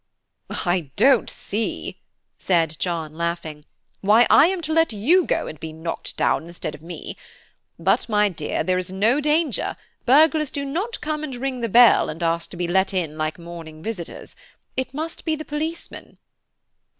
[0.65, 1.99] "I don't see,"
[2.39, 3.65] said John, laughing,
[3.99, 7.15] "why I am to let you go and be knocked down instead of me;
[7.77, 9.75] but, my dear, there is no danger;
[10.07, 13.37] burglars do not come and ring the bell and ask to be let in like
[13.37, 14.35] morning visitors.
[14.75, 16.17] It must be the policeman."